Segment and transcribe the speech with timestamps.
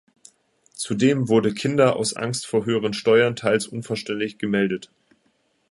[0.73, 4.89] Zudem wurde Kinder aus Angst vor höheren Steuern teils unvollständig gemeldet.